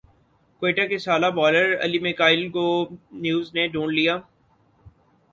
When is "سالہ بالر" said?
0.97-1.67